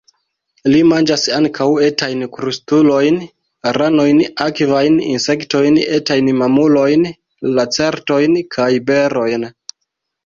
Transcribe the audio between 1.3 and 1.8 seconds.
ankaŭ